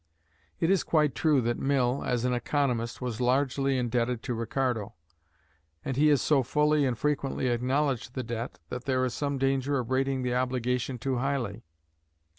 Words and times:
It 0.59 0.71
is 0.71 0.81
quite 0.83 1.13
true 1.13 1.41
that 1.41 1.59
Mill, 1.59 2.01
as 2.03 2.25
an 2.25 2.33
economist, 2.33 3.01
was 3.01 3.21
largely 3.21 3.77
indebted 3.77 4.23
to 4.23 4.33
Ricardo; 4.33 4.95
and 5.85 5.95
he 5.95 6.07
has 6.07 6.23
so 6.23 6.41
fully 6.41 6.87
and 6.87 6.97
frequently 6.97 7.49
acknowledged 7.49 8.15
the 8.15 8.23
debt, 8.23 8.57
that 8.69 8.85
there 8.85 9.05
is 9.05 9.13
some 9.13 9.37
danger 9.37 9.77
of 9.77 9.91
rating 9.91 10.23
the 10.23 10.33
obligation 10.33 10.97
too 10.97 11.17
highly. 11.17 11.61